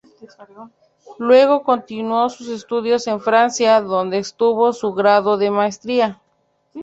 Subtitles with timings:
[1.19, 6.19] Luego continuó sus estudios en Francia, donde obtuvo su grado de maestría.